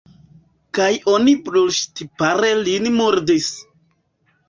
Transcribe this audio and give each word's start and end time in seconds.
Kaj 0.77 0.87
oni 1.17 1.35
brulŝtipare 1.51 2.53
lin 2.65 2.93
murdis. 3.01 3.55